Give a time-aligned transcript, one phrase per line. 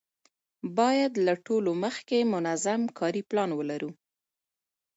[0.77, 3.91] باید له ټولو مخکې منظم کاري پلان ولرو.